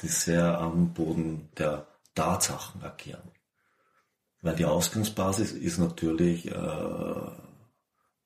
die 0.01 0.09
sehr 0.09 0.59
am 0.59 0.93
Boden 0.93 1.47
der 1.57 1.87
Tatsachen 2.15 2.83
agieren. 2.83 3.31
Weil 4.41 4.57
die 4.57 4.65
Ausgangsbasis 4.65 5.53
ist 5.53 5.77
natürlich 5.77 6.51
äh, 6.51 7.15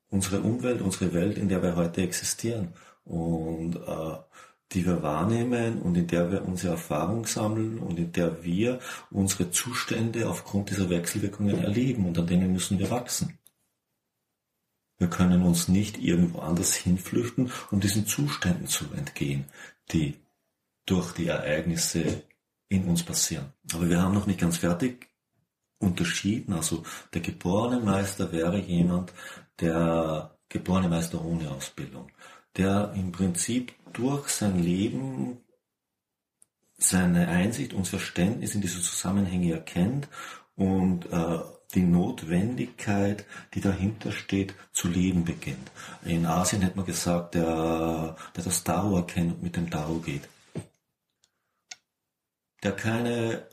unsere 0.10 0.42
Umwelt, 0.42 0.82
unsere 0.82 1.14
Welt, 1.14 1.38
in 1.38 1.48
der 1.48 1.62
wir 1.62 1.76
heute 1.76 2.02
existieren 2.02 2.74
und 3.04 3.76
äh, 3.76 4.18
die 4.72 4.86
wir 4.88 5.04
wahrnehmen 5.04 5.80
und 5.80 5.96
in 5.96 6.08
der 6.08 6.32
wir 6.32 6.44
unsere 6.44 6.74
Erfahrung 6.74 7.28
sammeln 7.28 7.78
und 7.78 8.00
in 8.00 8.12
der 8.12 8.44
wir 8.44 8.80
unsere 9.12 9.52
Zustände 9.52 10.28
aufgrund 10.28 10.72
dieser 10.72 10.90
Wechselwirkungen 10.90 11.60
erleben 11.60 12.08
und 12.08 12.18
an 12.18 12.28
denen 12.28 12.52
müssen 12.52 12.80
wir 12.80 12.90
wachsen. 12.90 13.39
Wir 15.00 15.10
können 15.10 15.44
uns 15.44 15.68
nicht 15.70 15.98
irgendwo 15.98 16.40
anders 16.40 16.76
hinflüchten, 16.76 17.52
um 17.72 17.80
diesen 17.80 18.06
Zuständen 18.06 18.68
zu 18.68 18.86
entgehen, 18.94 19.46
die 19.92 20.20
durch 20.86 21.14
die 21.14 21.28
Ereignisse 21.28 22.24
in 22.68 22.84
uns 22.86 23.04
passieren. 23.04 23.54
Aber 23.74 23.90
wir 23.90 24.02
haben 24.02 24.14
noch 24.14 24.28
nicht 24.28 24.40
ganz 24.40 24.58
fertig 24.58 25.10
unterschieden. 25.80 26.54
Also 26.54 26.84
der 27.14 27.22
geborene 27.22 27.80
Meister 27.80 28.32
wäre 28.32 28.60
jemand, 28.60 29.14
der 29.60 30.38
geborene 30.50 30.90
Meister 30.90 31.24
ohne 31.24 31.50
Ausbildung, 31.50 32.12
der 32.58 32.94
im 32.96 33.12
Prinzip 33.12 33.74
durch 33.94 34.28
sein 34.30 34.62
Leben 34.62 35.38
seine 36.78 37.28
Einsicht 37.28 37.74
und 37.74 37.88
Verständnis 37.88 38.56
in 38.56 38.62
diese 38.62 38.82
Zusammenhänge 38.82 39.54
erkennt 39.54 40.08
und 40.56 41.06
äh, 41.12 41.40
die 41.76 41.82
Notwendigkeit, 41.82 43.26
die 43.54 43.62
dahinter 43.62 44.12
steht, 44.12 44.56
zu 44.72 44.88
leben 44.88 45.24
beginnt. 45.24 45.72
In 46.04 46.26
Asien 46.26 46.62
hätte 46.62 46.78
man 46.78 46.86
gesagt, 46.86 47.36
der, 47.36 48.16
der 48.36 48.44
das 48.44 48.64
Tao 48.64 48.96
erkennt 48.96 49.34
und 49.34 49.44
mit 49.44 49.56
dem 49.56 49.70
Tao 49.70 50.00
geht. 50.00 50.28
Der 52.64 52.72
keine 52.72 53.48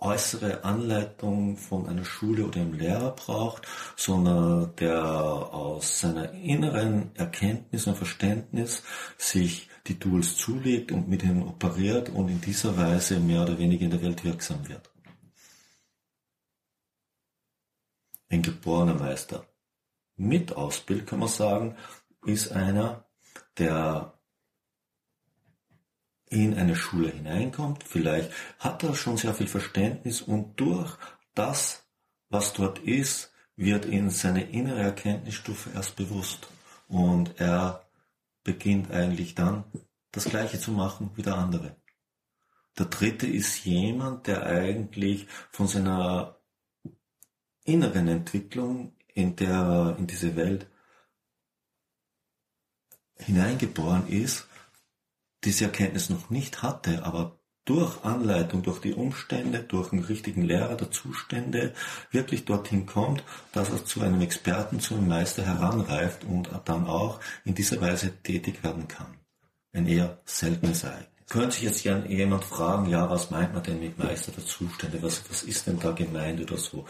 äußere 0.00 0.64
Anleitung 0.64 1.56
von 1.56 1.86
einer 1.86 2.04
Schule 2.04 2.46
oder 2.46 2.60
einem 2.60 2.72
Lehrer 2.72 3.10
braucht, 3.12 3.66
sondern 3.96 4.74
der 4.76 5.04
aus 5.04 6.00
seiner 6.00 6.32
inneren 6.32 7.10
Erkenntnis 7.14 7.86
und 7.86 7.96
Verständnis 7.96 8.82
sich 9.18 9.68
die 9.86 9.98
Tools 9.98 10.36
zulegt 10.36 10.92
und 10.92 11.08
mit 11.08 11.22
ihnen 11.22 11.42
operiert 11.42 12.08
und 12.08 12.28
in 12.28 12.40
dieser 12.40 12.76
Weise 12.76 13.20
mehr 13.20 13.42
oder 13.42 13.58
weniger 13.58 13.84
in 13.84 13.90
der 13.90 14.02
Welt 14.02 14.24
wirksam 14.24 14.68
wird. 14.68 14.90
Ein 18.30 18.42
geborener 18.42 18.94
Meister. 18.94 19.46
Mit 20.16 20.56
Ausbild 20.56 21.06
kann 21.06 21.18
man 21.18 21.28
sagen, 21.28 21.76
ist 22.24 22.52
einer, 22.52 23.04
der 23.58 24.14
in 26.26 26.54
eine 26.54 26.76
Schule 26.76 27.10
hineinkommt. 27.10 27.84
Vielleicht 27.84 28.30
hat 28.58 28.82
er 28.84 28.94
schon 28.94 29.16
sehr 29.16 29.34
viel 29.34 29.48
Verständnis 29.48 30.22
und 30.22 30.58
durch 30.58 30.96
das, 31.34 31.84
was 32.28 32.52
dort 32.52 32.78
ist, 32.78 33.32
wird 33.56 33.84
ihm 33.84 34.08
seine 34.10 34.50
innere 34.50 34.80
Erkenntnisstufe 34.80 35.70
erst 35.74 35.96
bewusst. 35.96 36.48
Und 36.88 37.38
er 37.40 37.84
beginnt 38.44 38.90
eigentlich 38.90 39.34
dann 39.34 39.64
das 40.12 40.24
Gleiche 40.24 40.58
zu 40.58 40.72
machen 40.72 41.10
wie 41.14 41.22
der 41.22 41.36
andere. 41.36 41.76
Der 42.78 42.86
dritte 42.86 43.26
ist 43.26 43.64
jemand, 43.64 44.26
der 44.26 44.46
eigentlich 44.46 45.26
von 45.50 45.66
seiner 45.66 46.39
inneren 47.72 48.08
Entwicklung 48.08 48.92
in 49.14 49.36
der, 49.36 49.96
in 49.98 50.06
diese 50.06 50.36
Welt 50.36 50.66
hineingeboren 53.16 54.06
ist, 54.08 54.46
diese 55.44 55.64
Erkenntnis 55.64 56.10
noch 56.10 56.30
nicht 56.30 56.62
hatte, 56.62 57.04
aber 57.04 57.40
durch 57.64 58.04
Anleitung, 58.04 58.62
durch 58.62 58.80
die 58.80 58.94
Umstände, 58.94 59.62
durch 59.62 59.92
einen 59.92 60.04
richtigen 60.04 60.42
Lehrer 60.42 60.76
der 60.76 60.90
Zustände 60.90 61.74
wirklich 62.10 62.44
dorthin 62.44 62.86
kommt, 62.86 63.22
dass 63.52 63.70
er 63.70 63.84
zu 63.84 64.00
einem 64.00 64.20
Experten, 64.22 64.80
zu 64.80 64.94
einem 64.94 65.08
Meister 65.08 65.44
heranreift 65.44 66.24
und 66.24 66.50
dann 66.64 66.86
auch 66.86 67.20
in 67.44 67.54
dieser 67.54 67.80
Weise 67.80 68.22
tätig 68.22 68.64
werden 68.64 68.88
kann. 68.88 69.18
Ein 69.72 69.86
eher 69.86 70.20
seltenes 70.24 70.82
Ereignis. 70.82 71.09
Könnte 71.30 71.52
sich 71.52 71.62
jetzt 71.62 71.84
jemand 71.84 72.44
fragen, 72.44 72.86
ja, 72.90 73.08
was 73.08 73.30
meint 73.30 73.54
man 73.54 73.62
denn 73.62 73.80
mit 73.80 73.98
Meister 73.98 74.32
der 74.32 74.44
Zustände? 74.44 75.02
Was, 75.02 75.22
was 75.30 75.44
ist 75.44 75.66
denn 75.66 75.78
da 75.78 75.92
gemeint 75.92 76.40
oder 76.42 76.58
so? 76.58 76.84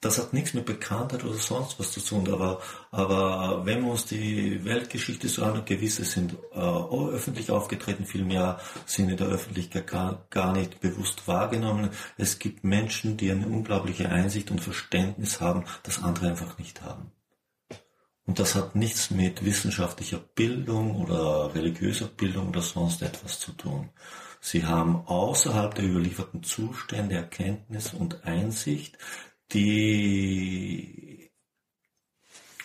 das 0.00 0.18
hat 0.18 0.32
nichts 0.32 0.54
mit 0.54 0.66
Bekanntheit 0.66 1.24
oder 1.24 1.34
sonst 1.34 1.80
was 1.80 1.92
zu 1.92 2.00
tun, 2.00 2.32
aber, 2.32 2.60
aber 2.90 3.64
wenn 3.64 3.82
wir 3.82 3.90
uns 3.90 4.04
die 4.04 4.64
Weltgeschichte 4.64 5.28
so 5.28 5.42
anschauen, 5.42 5.64
gewisse 5.64 6.04
sind 6.04 6.36
äh, 6.54 6.58
öffentlich 6.58 7.50
aufgetreten, 7.50 8.04
viel 8.04 8.24
mehr 8.24 8.60
sind 8.84 9.08
in 9.08 9.16
der 9.16 9.28
Öffentlichkeit 9.28 9.86
gar, 9.86 10.26
gar 10.30 10.52
nicht 10.52 10.80
bewusst 10.80 11.26
wahrgenommen. 11.26 11.90
Es 12.18 12.38
gibt 12.38 12.62
Menschen, 12.62 13.16
die 13.16 13.30
eine 13.30 13.46
unglaubliche 13.46 14.08
Einsicht 14.08 14.50
und 14.50 14.60
Verständnis 14.60 15.40
haben, 15.40 15.64
das 15.82 16.02
andere 16.02 16.28
einfach 16.28 16.58
nicht 16.58 16.82
haben. 16.82 17.10
Und 18.26 18.40
das 18.40 18.56
hat 18.56 18.74
nichts 18.74 19.10
mit 19.10 19.44
wissenschaftlicher 19.44 20.18
Bildung 20.18 20.96
oder 20.96 21.54
religiöser 21.54 22.08
Bildung 22.08 22.48
oder 22.48 22.60
sonst 22.60 23.02
etwas 23.02 23.38
zu 23.38 23.52
tun. 23.52 23.90
Sie 24.40 24.64
haben 24.64 25.06
außerhalb 25.06 25.74
der 25.74 25.84
überlieferten 25.84 26.42
Zustände 26.42 27.14
Erkenntnis 27.14 27.94
und 27.94 28.24
Einsicht, 28.24 28.98
die 29.52 31.30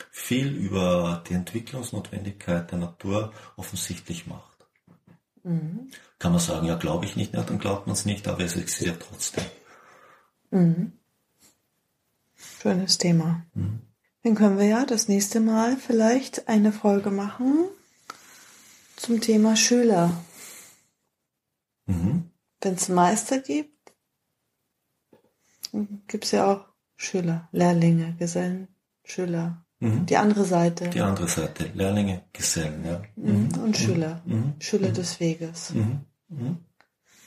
viel 0.10 0.48
über 0.48 1.24
die 1.27 1.34
Entwicklungsnotwendigkeit 1.36 2.72
der 2.72 2.80
Natur 2.80 3.32
offensichtlich 3.56 4.27
macht. 4.27 4.65
Mhm. 5.44 5.91
Kann 6.18 6.32
man 6.32 6.41
sagen, 6.41 6.68
ja, 6.68 6.75
glaube 6.75 7.06
ich 7.06 7.15
nicht, 7.15 7.34
ja, 7.34 7.44
dann 7.44 7.60
glaubt 7.60 7.88
man 7.88 7.94
es 7.94 8.06
nicht, 8.06 8.27
aber 8.27 8.44
es 8.44 8.56
existiert 8.56 9.03
trotzdem. 9.08 9.46
Mhm. 10.50 10.94
Schönes 12.36 12.98
Thema. 12.98 13.46
Mhm. 13.53 13.90
Dann 14.24 14.36
können 14.36 14.60
wir 14.60 14.68
ja 14.68 14.86
das 14.86 15.08
nächste 15.08 15.40
Mal 15.40 15.78
vielleicht 15.78 16.48
eine 16.48 16.72
Folge 16.72 17.10
machen 17.10 17.66
zum 18.96 19.20
Thema 19.20 19.56
Schüler. 19.56 20.12
Mhm. 21.88 22.30
Wenn 22.62 22.75
es 22.75 22.88
Meister 22.88 23.40
gibt, 23.40 23.94
gibt 26.08 26.25
es 26.25 26.32
ja 26.32 26.51
auch 26.51 26.66
Schüler, 26.96 27.50
Lehrlinge, 27.51 28.16
Gesellen, 28.20 28.68
Schüler. 29.04 29.66
Mhm. 29.80 30.06
Die 30.06 30.18
andere 30.18 30.46
Seite. 30.46 30.90
Die 30.90 31.01
andere 31.01 31.28
Seite, 31.28 31.72
Lehrlinge, 31.74 32.22
Gesellen, 32.32 32.86
ja. 32.86 33.01
Mhm. 33.16 33.50
Und 33.56 33.68
mhm. 33.70 33.74
Schüler, 33.74 34.22
mhm. 34.25 34.54
Schüler 34.60 34.90
des 34.90 35.20
Weges. 35.20 35.74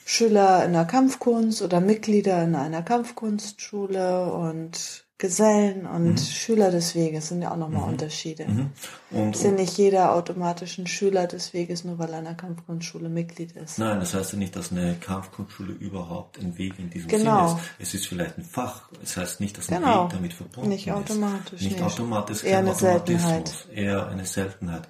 Schüler 0.07 0.65
in 0.65 0.73
der 0.75 0.85
Kampfkunst 0.85 1.61
oder 1.63 1.81
Mitglieder 1.81 2.45
in 2.45 2.55
einer 2.55 2.83
Kampfkunstschule 2.83 4.33
und 4.33 5.04
Gesellen 5.17 5.87
und 5.87 6.15
mhm. 6.15 6.19
Schüler 6.19 6.73
des 6.73 6.97
Weges 6.97 7.29
sind 7.29 7.41
ja 7.41 7.53
auch 7.53 7.57
nochmal 7.57 7.83
mhm. 7.83 7.91
Unterschiede. 7.91 8.47
Mhm. 8.47 8.71
Und, 9.13 9.37
ist 9.37 9.45
ja 9.45 9.53
nicht 9.53 9.79
jeder 9.79 10.13
automatisch 10.13 10.77
ein 10.79 10.89
Schüler 10.89 11.29
des 11.29 11.55
Weges, 11.55 11.85
nur 11.85 12.01
weil 12.01 12.13
er 12.13 12.19
in 12.19 12.27
einer 12.27 12.37
Kampfkunstschule 12.37 13.09
Mitglied 13.09 13.53
ist. 13.53 13.79
Nein, 13.79 14.01
das 14.01 14.13
heißt 14.13 14.33
ja 14.33 14.39
nicht, 14.39 14.57
dass 14.57 14.73
eine 14.73 14.97
Kampfkunstschule 14.97 15.73
überhaupt 15.73 16.41
ein 16.41 16.59
Weg 16.59 16.81
in 16.81 16.91
diesem 16.91 17.09
genau. 17.09 17.47
Sinne 17.47 17.61
ist. 17.61 17.71
Es 17.79 17.95
ist 17.95 18.09
vielleicht 18.09 18.39
ein 18.39 18.45
Fach. 18.45 18.91
Es 18.95 19.15
das 19.15 19.17
heißt 19.19 19.41
nicht, 19.41 19.57
dass 19.57 19.71
ein 19.71 19.83
genau. 19.83 20.05
Weg 20.05 20.15
damit 20.15 20.33
verbunden 20.33 20.71
nicht 20.71 20.91
automatisch, 20.91 21.53
ist. 21.53 21.63
Nicht, 21.63 21.77
nicht 21.77 21.83
automatisch. 21.85 22.43
Eher 22.43 22.59
eine 22.59 22.75
Seltenheit. 22.75 23.69
Eher 23.73 24.09
eine 24.09 24.27
Seltenheit 24.27 24.89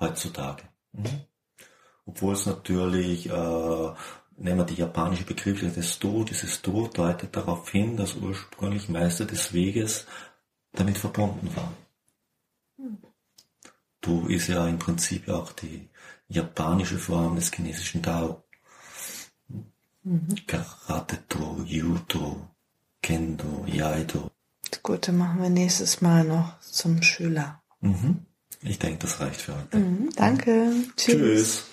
heutzutage. 0.00 0.62
Mhm. 0.92 1.04
Obwohl 2.06 2.32
es 2.32 2.46
natürlich 2.46 3.28
äh, 3.28 3.90
nehmen 4.38 4.58
wir 4.58 4.64
die 4.64 4.74
japanische 4.74 5.24
Begrifflichkeit 5.24 5.76
des 5.76 5.98
Do, 5.98 6.24
dieses 6.24 6.62
Do 6.62 6.88
deutet 6.88 7.34
darauf 7.34 7.70
hin, 7.70 7.96
dass 7.96 8.14
ursprünglich 8.14 8.88
Meister 8.88 9.24
des 9.24 9.52
Weges 9.52 10.06
damit 10.72 10.98
verbunden 10.98 11.50
war. 11.54 11.72
Do 14.00 14.26
ist 14.28 14.48
ja 14.48 14.66
im 14.68 14.78
Prinzip 14.78 15.28
auch 15.28 15.52
die 15.52 15.88
japanische 16.28 16.98
Form 16.98 17.36
des 17.36 17.52
chinesischen 17.52 18.02
Dao. 18.02 18.44
Mhm. 20.02 20.28
Karate-Do, 20.46 21.62
Judo, 21.64 22.48
Kendo, 23.02 23.64
Yaido. 23.66 24.30
Gut, 24.82 25.08
dann 25.08 25.18
machen 25.18 25.42
wir 25.42 25.50
nächstes 25.50 26.00
Mal 26.00 26.24
noch 26.24 26.60
zum 26.60 27.02
Schüler. 27.02 27.62
Mhm. 27.80 28.26
Ich 28.62 28.78
denke, 28.78 28.98
das 28.98 29.20
reicht 29.20 29.40
für 29.40 29.56
heute. 29.56 29.78
Mhm, 29.78 30.10
danke. 30.14 30.72
Tschüss. 30.96 31.14
Tschüss. 31.16 31.64